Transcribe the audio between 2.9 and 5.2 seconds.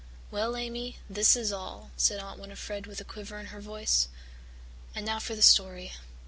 a quiver in her voice. "And now